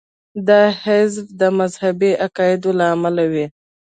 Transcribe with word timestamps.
دا 0.47 0.61
حذف 0.83 1.25
د 1.39 1.41
مذهبي 1.59 2.11
عقایدو 2.25 2.69
له 2.79 2.85
امله 2.95 3.23
وي. 3.33 3.45